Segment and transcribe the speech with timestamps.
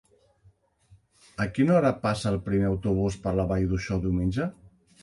[1.45, 4.53] A quina hora passa el primer autobús per la Vall d'Uixó diumenge?